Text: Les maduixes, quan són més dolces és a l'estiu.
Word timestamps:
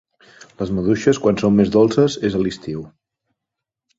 Les 0.61 0.71
maduixes, 0.77 1.19
quan 1.25 1.37
són 1.41 1.53
més 1.59 1.69
dolces 1.77 2.17
és 2.29 2.37
a 2.39 2.43
l'estiu. 2.45 2.81